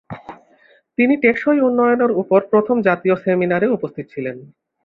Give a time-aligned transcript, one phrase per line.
[0.97, 4.37] তিনি টেকসই উন্নয়নের উপর প্রথম জাতীয় সেমিনারে উপস্থিত ছিলেন।